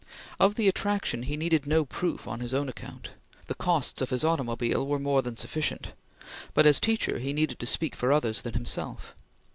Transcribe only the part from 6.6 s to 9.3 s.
as teacher he needed to speak for others than himself.